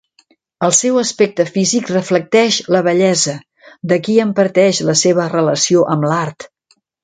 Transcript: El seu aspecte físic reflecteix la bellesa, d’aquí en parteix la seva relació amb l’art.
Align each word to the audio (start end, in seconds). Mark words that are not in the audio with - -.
El 0.67 0.71
seu 0.77 0.95
aspecte 1.01 1.45
físic 1.57 1.91
reflecteix 1.91 2.57
la 2.77 2.81
bellesa, 2.89 3.37
d’aquí 3.93 4.19
en 4.27 4.35
parteix 4.41 4.81
la 4.91 4.99
seva 5.05 5.29
relació 5.39 5.89
amb 5.97 6.13
l’art. 6.13 6.53